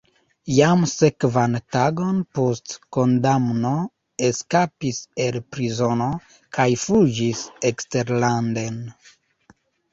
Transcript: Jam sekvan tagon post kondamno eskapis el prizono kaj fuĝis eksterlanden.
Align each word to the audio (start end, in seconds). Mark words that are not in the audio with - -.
Jam 0.51 0.85
sekvan 0.91 1.57
tagon 1.75 2.23
post 2.37 2.73
kondamno 2.97 3.75
eskapis 4.29 5.03
el 5.27 5.39
prizono 5.57 6.11
kaj 6.59 6.69
fuĝis 6.87 7.47
eksterlanden. 7.73 8.85